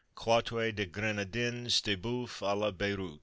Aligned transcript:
Quatre 0.15 0.71
de 0.71 0.85
Grenadins 0.87 1.79
de 1.83 1.95
Bœuf 1.95 2.41
à 2.41 2.55
la 2.55 2.71
Beyrout. 2.71 3.19